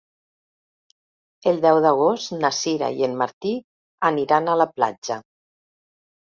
El 1.51 1.61
deu 1.65 1.81
d'agost 1.87 2.33
na 2.39 2.51
Sira 2.61 2.91
i 3.03 3.07
en 3.11 3.15
Martí 3.21 3.55
aniran 4.13 4.51
a 4.51 4.59
la 4.65 4.71
platja. 4.77 5.23